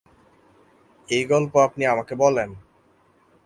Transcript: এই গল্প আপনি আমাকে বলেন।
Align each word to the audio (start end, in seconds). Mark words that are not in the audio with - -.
এই 1.09 1.23
গল্প 1.25 1.53
আপনি 1.57 1.83
আমাকে 1.85 2.13
বলেন। 2.15 2.49